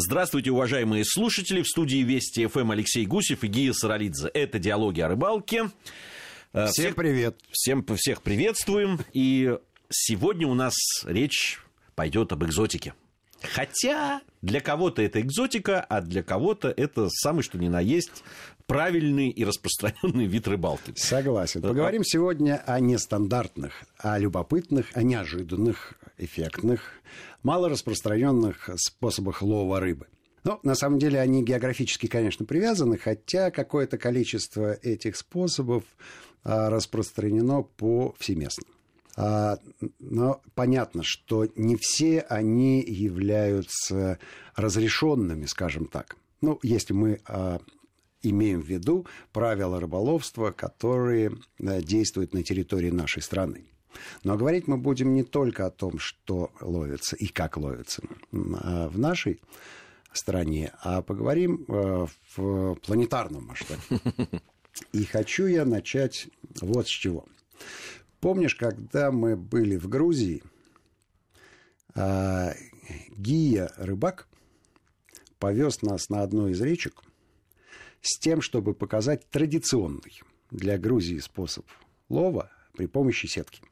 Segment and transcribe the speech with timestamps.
[0.00, 1.60] Здравствуйте, уважаемые слушатели.
[1.60, 4.28] В студии Вести ФМ Алексей Гусев и Гия Саралидзе.
[4.28, 5.70] Это «Диалоги о рыбалке».
[6.52, 7.36] Э, всем всех, привет.
[7.50, 9.00] Всем, всех приветствуем.
[9.12, 9.58] И
[9.90, 11.58] сегодня у нас речь
[11.96, 12.94] пойдет об экзотике.
[13.42, 18.22] Хотя для кого-то это экзотика, а для кого-то это самый что ни на есть
[18.68, 20.92] правильный и распространенный вид рыбалки.
[20.94, 21.62] Согласен.
[21.62, 26.82] Поговорим сегодня о нестандартных, о любопытных, о неожиданных, эффектных,
[27.42, 30.06] малораспространенных способах лова рыбы.
[30.44, 35.84] Ну, на самом деле они географически, конечно, привязаны, хотя какое-то количество этих способов
[36.44, 38.64] а, распространено по всеместно.
[39.16, 39.58] А,
[39.98, 44.18] но понятно, что не все они являются
[44.54, 46.16] разрешенными, скажем так.
[46.40, 47.60] Ну, если мы а,
[48.22, 53.66] имеем в виду правила рыболовства, которые э, действуют на территории нашей страны.
[54.24, 58.98] Но говорить мы будем не только о том, что ловится и как ловится а в
[58.98, 59.40] нашей
[60.12, 63.80] стране, а поговорим э, в планетарном масштабе.
[64.92, 66.28] И хочу я начать
[66.60, 67.26] вот с чего.
[68.20, 70.42] Помнишь, когда мы были в Грузии,
[71.94, 72.52] а,
[73.16, 74.28] Гия Рыбак
[75.38, 77.02] повез нас на одну из речек
[78.00, 81.66] с тем, чтобы показать традиционный для Грузии способ
[82.08, 83.62] лова при помощи сетки.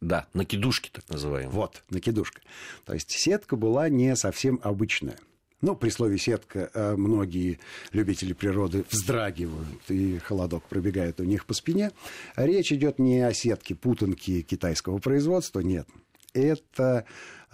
[0.00, 1.50] Да, накидушки так называемые.
[1.50, 2.42] Вот, накидушка.
[2.84, 5.18] То есть сетка была не совсем обычная.
[5.62, 7.58] Ну, при слове «сетка» э, многие
[7.92, 11.92] любители природы вздрагивают, и холодок пробегает у них по спине.
[12.36, 15.88] Речь идет не о сетке путанки китайского производства, нет.
[16.34, 17.06] Это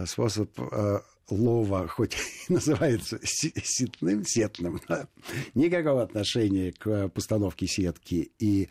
[0.07, 2.17] способ э, лова, хоть
[2.49, 5.09] и называется сетным, сетным, да,
[5.55, 8.69] никакого отношения к постановке сетки и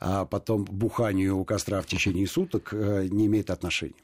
[0.00, 3.94] а, потом буханию у костра в течение суток а, не имеет отношения.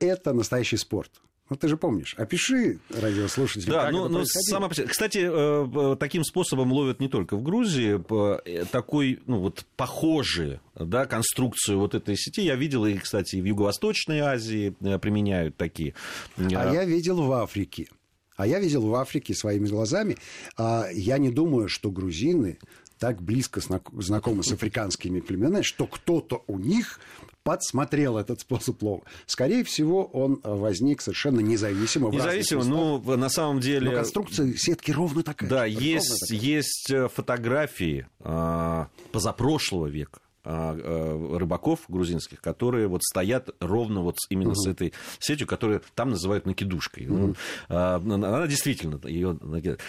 [0.00, 1.10] Это настоящий спорт.
[1.50, 2.14] Ну, ты же помнишь.
[2.16, 4.68] Опиши радиослушателям, да, как ну, это ну, сама...
[4.70, 8.00] Кстати, э, э, таким способом ловят не только в Грузии.
[8.46, 13.44] Э, такой, ну, вот, похожий, да, конструкцию вот этой сети я видел, и, кстати, в
[13.44, 15.94] Юго-Восточной Азии применяют такие.
[16.38, 17.88] А я видел в Африке.
[18.36, 20.16] А я видел в Африке своими глазами.
[20.56, 22.58] А я не думаю, что грузины
[22.98, 27.00] так близко знакомы с африканскими племенами, что кто-то у них
[27.42, 29.02] подсмотрел этот способ лова.
[29.26, 32.10] Скорее всего, он возник совершенно независимо.
[32.10, 33.90] Независимо, ну, на самом деле...
[33.90, 35.50] Но конструкция сетки ровно такая.
[35.50, 36.38] Да, есть, такая.
[36.38, 44.50] есть э, фотографии э, позапрошлого века а, рыбаков грузинских, которые вот стоят ровно вот именно
[44.50, 44.60] угу.
[44.60, 47.06] с этой сетью, которую там называют накидушкой.
[47.08, 47.34] Угу.
[47.68, 49.38] Она действительно ее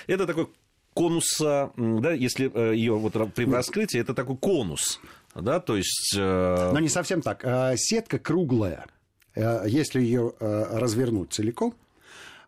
[0.07, 0.47] Это такой
[0.95, 4.99] конуса, да, если э, ее вот при раскрытии, это такой конус,
[5.35, 6.15] да, то есть...
[6.17, 7.43] Э, Но не совсем так.
[7.43, 8.87] Э, сетка круглая.
[9.35, 11.75] Если ее развернуть целиком,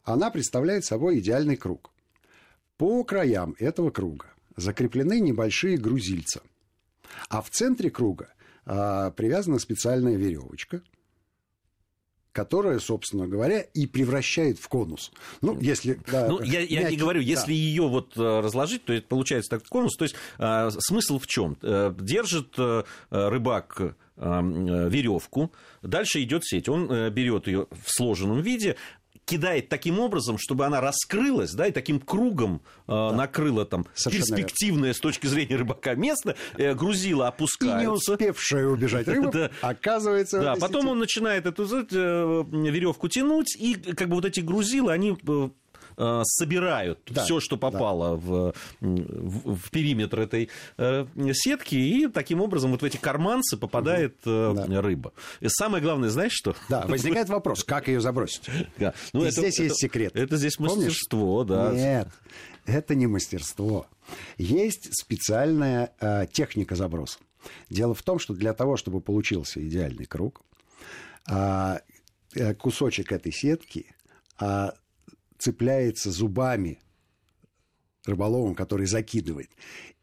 [0.06, 1.91] она представляет собой идеальный круг.
[2.78, 6.41] По краям этого круга закреплены небольшие грузильца.
[7.29, 8.34] А в центре круга
[8.66, 10.81] привязана специальная веревочка–
[12.38, 15.12] которая, собственно говоря, и превращает в конус.
[15.41, 16.00] Ну, если...
[16.06, 17.51] Да, ну, я, я мягкий, не говорю, если да.
[17.51, 19.96] ее вот э, разложить, то это получается такой конус.
[19.97, 21.57] То есть э, смысл в чем?
[21.63, 25.51] Э, держит э, рыбак э, веревку,
[25.81, 28.75] дальше идет сеть, он берет ее в сложенном виде,
[29.28, 33.12] кидает таким образом, чтобы она раскрылась, да, и таким кругом э, да.
[33.12, 34.94] накрыла там Совершенно перспективное верно.
[34.94, 37.78] с точки зрения рыбака место, э, грузила опускается.
[37.78, 39.52] И не успевшая убежать рыба да.
[39.62, 40.40] оказывается...
[40.42, 40.92] Да, потом сети.
[40.92, 45.66] он начинает эту э, веревку тянуть, и как бы вот эти грузила, они э, Э,
[45.97, 48.16] собирают да, все, что попало да.
[48.16, 54.16] в, в, в периметр этой э, сетки, и таким образом вот в эти карманцы попадает
[54.25, 54.53] угу.
[54.68, 54.81] да.
[54.81, 55.13] рыба.
[55.40, 56.56] И самое главное, знаешь что?
[56.69, 58.44] Да, возникает вопрос, как ее забросить?
[58.78, 58.94] Да.
[59.13, 60.16] Ну, и это, здесь это, есть секрет.
[60.16, 61.58] Это здесь мастерство, Помнишь?
[61.58, 61.74] да.
[61.74, 62.08] Нет,
[62.66, 63.88] это не мастерство.
[64.38, 67.19] Есть специальная э, техника заброса.
[67.69, 70.41] Дело в том, что для того, чтобы получился идеальный круг,
[71.29, 71.81] а,
[72.35, 73.88] э, кусочек этой сетки
[74.40, 74.74] а,
[75.38, 76.80] цепляется зубами
[78.06, 79.50] рыболовом, который закидывает.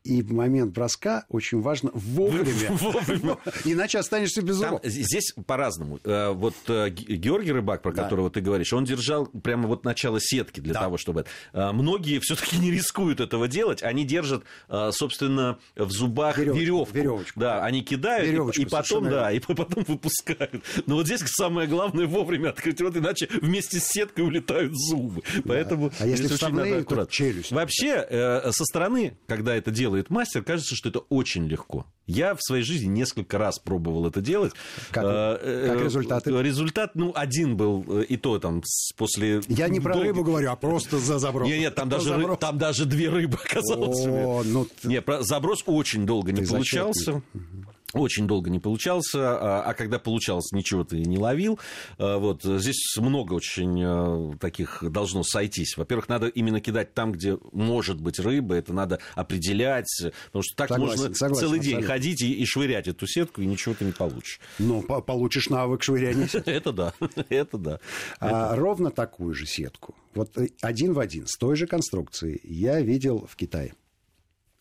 [0.05, 2.69] И в момент броска очень важно вовремя.
[2.73, 3.39] вовремя.
[3.65, 4.81] Иначе останешься без зубов.
[4.85, 5.99] Здесь по-разному.
[6.05, 8.03] Э, вот э, Георгий Рыбак, про да.
[8.03, 10.81] которого ты говоришь, он держал прямо вот начало сетки для да.
[10.81, 11.25] того, чтобы...
[11.55, 13.83] Э, многие все таки не рискуют этого делать.
[13.83, 14.45] Они держат,
[14.91, 16.87] собственно, в зубах веревку.
[16.93, 17.41] веревочку.
[17.41, 20.63] Да, они кидают веревочку, и, потом, да, и потом выпускают.
[20.85, 25.23] Но вот здесь самое главное вовремя открыть рот, иначе вместе с сеткой улетают зубы.
[25.47, 27.53] Поэтому а если вставные, то челюсть.
[27.53, 28.07] Вообще,
[28.51, 31.87] со стороны, когда это делается, делает мастер, кажется, что это очень легко.
[32.07, 34.53] Я в своей жизни несколько раз пробовал это делать.
[34.91, 36.31] Как, э, как результаты?
[36.31, 38.63] Результат, ну, один был, и то там
[38.97, 39.41] после...
[39.49, 41.49] Я не про рыбу говорю, а просто за заброс.
[41.49, 42.39] Нет, нет, там, даже, заброс.
[42.39, 44.05] там даже две рыбы оказалось.
[44.07, 44.67] О, ну...
[44.83, 47.23] Нет, заброс очень долго не получался.
[47.33, 47.64] Зачетный.
[47.95, 51.59] Очень долго не получался, а, а когда получался, ничего ты не ловил.
[51.99, 52.43] А, вот.
[52.43, 55.77] Здесь много очень а, таких должно сойтись.
[55.77, 59.87] Во-первых, надо именно кидать там, где может быть рыба, это надо определять,
[60.27, 61.95] потому что так согласен, можно согласен, целый день абсолютно.
[61.95, 64.41] ходить и, и швырять эту сетку, и ничего ты не получишь.
[64.59, 66.95] Ну, по получишь навык швыряния Это да,
[67.29, 67.81] это да.
[68.21, 73.27] Ровно такую же сетку, вот э, один в один, с той же конструкцией, я видел
[73.29, 73.75] в Китае.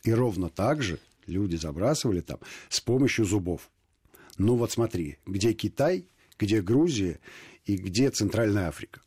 [0.03, 2.39] И ровно так же люди забрасывали там
[2.69, 3.69] с помощью зубов.
[4.37, 6.07] Ну вот смотри, где Китай,
[6.39, 7.19] где Грузия
[7.65, 9.01] и где Центральная Африка.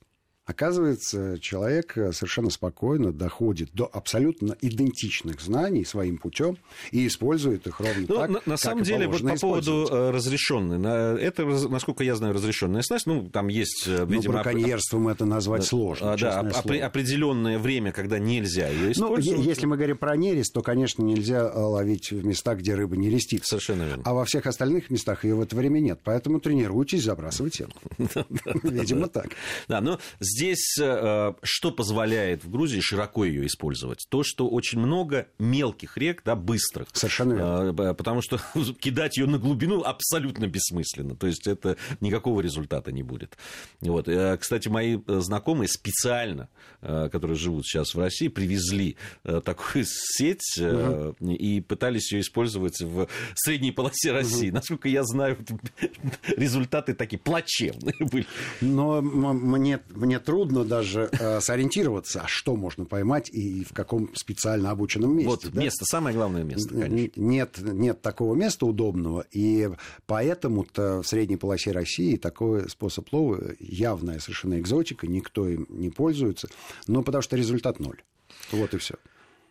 [0.47, 6.57] Оказывается, человек э, совершенно спокойно доходит до абсолютно идентичных знаний своим путем
[6.93, 10.79] и использует их ровно ну, так, на, на самом деле, вот по поводу э, разрешенной,
[11.21, 14.35] это, насколько я знаю, разрешенная снасть, ну, там есть, э, видимо...
[14.35, 19.41] Ну, браконьерством это назвать сложно, а, Да, оп- определенное время, когда нельзя ее ну, использовать.
[19.41, 23.11] Ну, если мы говорим про нерест, то, конечно, нельзя ловить в местах, где рыба не
[23.11, 23.45] рестит.
[23.45, 24.05] Совершенно верно.
[24.07, 27.81] А во всех остальных местах ее в это время нет, поэтому тренируйтесь забрасывать сетку.
[28.63, 29.31] Видимо, так.
[29.67, 29.99] Да, но
[30.37, 34.07] здесь э, что позволяет в Грузии широко ее использовать?
[34.09, 36.89] То, что очень много мелких рек, да, быстрых.
[36.93, 37.91] Совершенно верно.
[37.91, 38.39] Э, потому что
[38.81, 41.17] кидать ее на глубину абсолютно бессмысленно.
[41.17, 43.37] То есть это никакого результата не будет.
[43.81, 44.09] Вот.
[44.09, 46.49] Э, кстати, мои знакомые специально,
[46.81, 51.17] которые живут сейчас в России, привезли такую сеть угу.
[51.21, 54.49] и пытались ее использовать в средней полосе России.
[54.49, 54.55] Угу.
[54.55, 55.39] Насколько я знаю,
[56.37, 58.27] результаты такие плачевные были.
[58.61, 64.71] Но мне, мне трудно даже э, сориентироваться, а что можно поймать и в каком специально
[64.71, 65.31] обученном месте.
[65.31, 65.63] Вот да?
[65.63, 67.21] место, самое главное место, конечно.
[67.21, 69.71] Нет, нет такого места удобного, и
[70.07, 76.49] поэтому-то в средней полосе России такой способ лова явная совершенно экзотика, никто им не пользуется,
[76.87, 78.03] но потому что результат ноль.
[78.51, 78.97] Вот и все.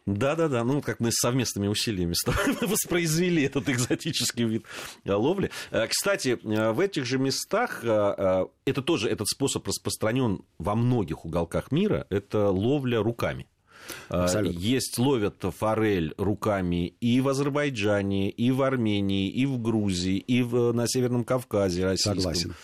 [0.05, 2.13] Да-да-да, ну как мы совместными усилиями
[2.61, 4.65] воспроизвели этот экзотический вид
[5.03, 5.49] э, ловли.
[5.71, 11.71] Э, кстати, э, в этих же местах это тоже этот способ распространен во многих уголках
[11.71, 12.05] мира.
[12.09, 13.47] Это ловля руками.
[14.09, 14.59] Абсолютно.
[14.59, 20.71] Есть, ловят форель руками и в Азербайджане, и в Армении, и в Грузии, и в,
[20.71, 22.15] на Северном Кавказе российском.
[22.15, 22.55] Согласен.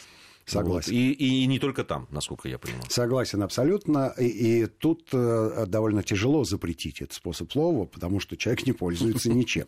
[0.51, 0.91] Согласен.
[0.91, 0.97] Вот.
[0.97, 2.83] И, и не только там, насколько я понимаю.
[2.89, 4.13] Согласен абсолютно.
[4.17, 9.29] И, и тут э, довольно тяжело запретить этот способ лова, потому что человек не пользуется
[9.33, 9.67] ничем.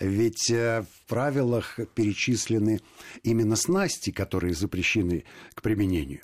[0.00, 2.80] Ведь э, в правилах перечислены
[3.22, 6.20] именно снасти, которые запрещены к применению.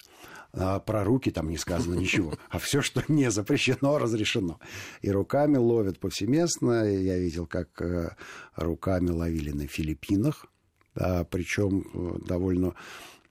[0.53, 2.35] А про руки там не сказано ничего.
[2.51, 4.61] А все, что не запрещено, разрешено.
[5.03, 6.85] И руками ловят повсеместно.
[6.85, 8.15] Я видел, как э,
[8.55, 10.47] руками ловили на Филиппинах.
[10.95, 12.75] Да, причем довольно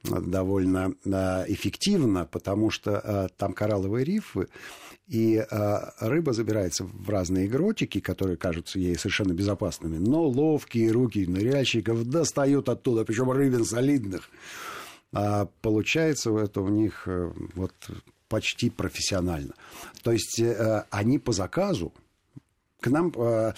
[0.04, 4.48] довольно а, эффективно, потому что а, там коралловые рифы,
[5.08, 11.26] и а, рыба забирается в разные гротики, которые кажутся ей совершенно безопасными, но ловкие руки
[11.26, 14.30] ныряльщиков достают оттуда, причем рыбин солидных.
[15.14, 17.74] А получается это у них э, вот
[18.28, 19.54] почти профессионально.
[20.02, 21.94] То есть э, они по заказу
[22.80, 23.14] к нам...
[23.16, 23.54] Э,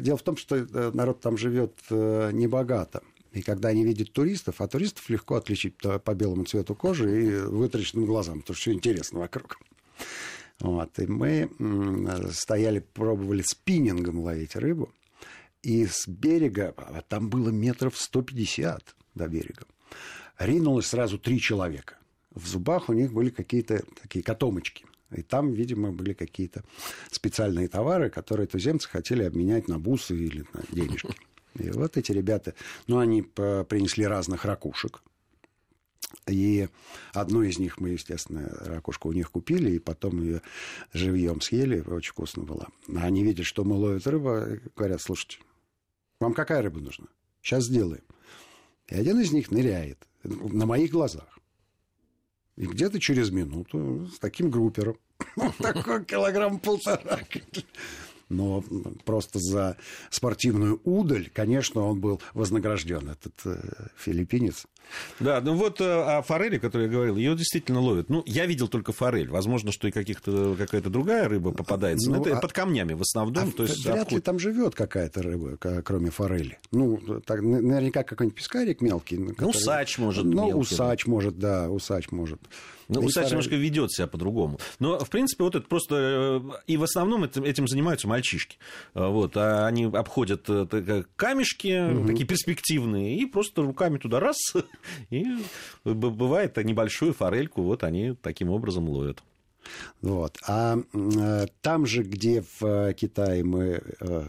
[0.00, 3.02] дело в том, что народ там живет небогато.
[3.38, 8.04] И когда они видят туристов, а туристов легко отличить по белому цвету кожи и вытраченным
[8.04, 9.60] глазам, потому что все интересно вокруг.
[10.58, 10.98] Вот.
[10.98, 11.48] И мы
[12.32, 14.92] стояли, пробовали спиннингом ловить рыбу.
[15.62, 19.66] И с берега, а там было метров 150 до берега,
[20.40, 21.96] ринулось сразу три человека.
[22.34, 24.84] В зубах у них были какие-то такие котомочки.
[25.12, 26.64] И там, видимо, были какие-то
[27.12, 31.14] специальные товары, которые туземцы хотели обменять на бусы или на денежки.
[31.54, 32.54] И вот эти ребята,
[32.86, 35.02] ну, они принесли разных ракушек.
[36.26, 36.68] И
[37.12, 40.42] одну из них мы, естественно, ракушку у них купили, и потом ее
[40.92, 42.68] живьем съели, очень вкусно было.
[42.96, 45.38] Они видят, что мы ловят рыбу, и говорят, слушайте,
[46.20, 47.06] вам какая рыба нужна?
[47.42, 48.04] Сейчас сделаем.
[48.88, 51.38] И один из них ныряет на моих глазах.
[52.56, 54.96] И где-то через минуту с таким группером,
[55.58, 57.20] такой килограмм полтора,
[58.28, 58.62] но
[59.04, 59.76] просто за
[60.10, 64.66] спортивную удаль, конечно, он был вознагражден, этот э, филиппинец.
[65.20, 68.08] Да, ну вот э, о форели, которую я говорил, ее действительно ловят.
[68.08, 69.28] Ну, я видел только форель.
[69.28, 72.10] Возможно, что и каких-то, какая-то другая рыба попадается.
[72.10, 72.40] Ну, но это а...
[72.40, 73.48] под камнями в основном.
[73.48, 76.58] А то есть, вряд ли там живет какая-то рыба, кроме форели.
[76.72, 79.18] Ну, так, наверняка какой-нибудь пескарик мелкий.
[79.18, 79.44] Ну, который...
[79.44, 80.54] Ну, усач может Ну, мелкий.
[80.54, 82.40] усач может, да, усач может.
[82.88, 83.30] Ну, усач форель...
[83.30, 84.58] немножко ведет себя по-другому.
[84.78, 86.40] Но, в принципе, вот это просто...
[86.42, 88.58] Э, и в основном этим, этим занимаются мальчишки.
[88.94, 92.06] Вот, а они обходят э, камешки, угу.
[92.06, 94.36] такие перспективные, и просто руками туда раз,
[95.10, 95.24] и
[95.84, 99.22] бывает небольшую форельку, вот они таким образом ловят.
[100.00, 100.38] Вот.
[100.46, 104.26] А э, там же, где в Китае мы э,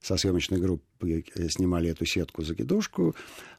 [0.00, 3.14] со съемочной группы снимали эту сетку-закидушку,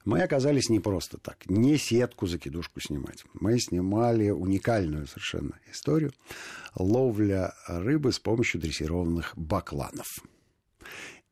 [0.05, 3.23] мы оказались не просто так, не сетку-закидушку снимать.
[3.33, 6.13] Мы снимали уникальную совершенно историю
[6.75, 10.07] ловля рыбы с помощью дрессированных бакланов.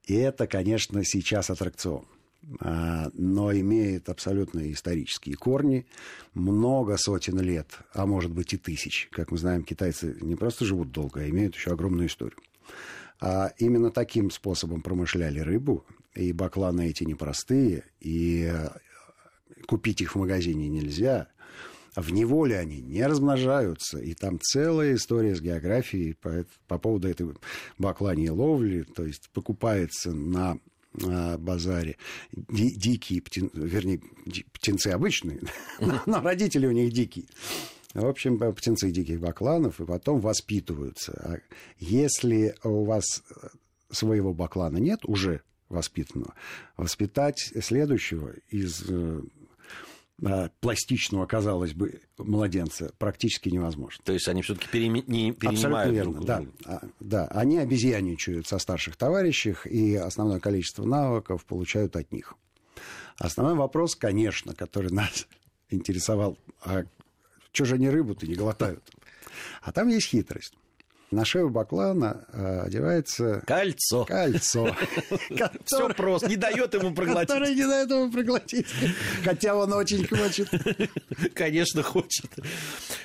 [0.03, 2.05] И это, конечно, сейчас аттракцион
[2.60, 5.86] но имеет абсолютно исторические корни,
[6.34, 9.10] много сотен лет, а может быть и тысяч.
[9.12, 12.39] Как мы знаем, китайцы не просто живут долго, а имеют еще огромную историю.
[13.20, 18.70] А именно таким способом промышляли рыбу, и бакланы эти непростые, и э,
[19.68, 21.27] купить их в магазине нельзя.
[21.96, 27.27] В неволе они не размножаются, и там целая история с географией по, по поводу этой
[27.77, 30.60] бакланьей ловли, то есть покупается на
[31.38, 31.98] базаре
[32.32, 34.01] ди, дикие птенцы, вернее,
[34.54, 35.42] птенцы обычные,
[36.06, 37.25] но родители у них дикие.
[37.94, 41.13] В общем, птенцы диких бакланов, и потом воспитываются.
[41.13, 41.38] А
[41.80, 43.24] если у вас
[43.89, 46.34] своего баклана нет, уже воспитанного,
[46.77, 49.22] воспитать следующего из э,
[50.62, 54.04] пластичного, казалось бы, младенца практически невозможно.
[54.04, 55.04] То есть они все-таки переми...
[55.06, 60.86] не перенимают верно, друг да, а, да, они обезьяничают со старших товарищей, и основное количество
[60.86, 62.34] навыков получают от них.
[63.20, 65.28] Основной вопрос, конечно, который нас
[65.70, 66.84] интересовал, а
[67.52, 68.84] что же они рыбу-то не глотают?
[69.62, 70.54] А там есть хитрость.
[71.10, 73.42] На шею баклана э, одевается...
[73.48, 74.04] Кольцо.
[74.04, 74.76] Кольцо.
[75.66, 77.30] Все просто, не дает ему проглотить.
[77.30, 78.68] Которое не дает ему проглотить.
[79.24, 80.50] Хотя он очень хочет.
[81.34, 82.30] Конечно, хочет.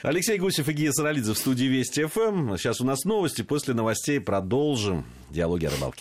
[0.02, 2.56] Алексей Гусев и Гия Саралидзе в студии Вести ФМ.
[2.56, 3.42] Сейчас у нас новости.
[3.42, 6.00] После новостей продолжим диалоги о рыбалке.